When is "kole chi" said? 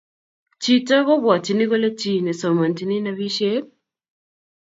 1.69-2.11